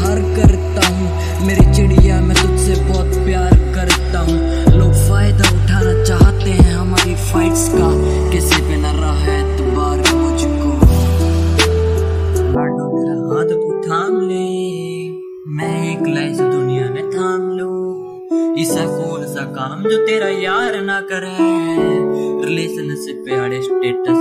[0.00, 4.38] इजहार करता हूँ। मेरी चिड़िया, मैं तुझसे बहुत प्यार करता हूँ।
[4.78, 7.88] लोग फ़ायदा उठाना चाहते हैं हमारी फाइट्स का।
[8.30, 10.70] किसी पे न रहा है तुम्हारे मुझको।
[12.90, 14.48] मेरा हाथ तू थाम ले।
[15.56, 17.70] मैं एक लाइफ दुनिया में थाम लू।
[18.62, 21.36] ऐसा कौन सा काम जो तेरा यार ना करे?
[22.48, 24.19] रिलेशनशिप पे अड़े स्टेटस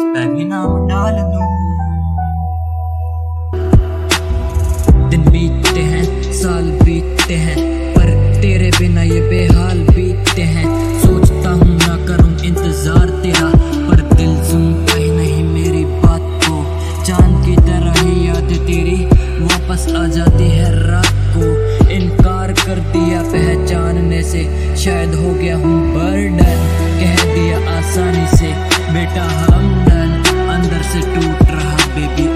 [17.30, 19.06] चाँद की तरह ही याद तेरी
[19.42, 24.44] वापस आ जाती है रात को। इनकार कर दिया पहचानने से,
[24.76, 26.62] शायद हो गया हूँ बर्डन।
[27.00, 28.54] कह दिया आसानी से,
[28.94, 32.29] बेटा, हम डन। अंदर से टूट रहा बेबी